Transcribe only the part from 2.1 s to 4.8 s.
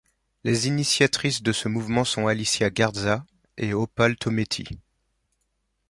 Alicia Garza, et Opal Tometi.